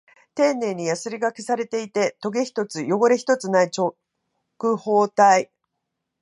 [0.33, 3.95] 丁寧にヤスリ掛けされていて、トゲ一つ、汚れ一つない直
[4.77, 5.51] 方体。